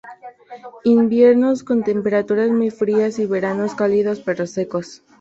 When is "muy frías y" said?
2.49-3.27